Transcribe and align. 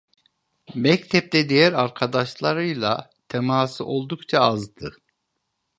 Mektepte 0.75 1.49
diğer 1.49 1.73
arkadaşlarıyla 1.73 3.09
teması 3.29 3.85
oldukça 3.85 4.39
azdı. 4.39 4.93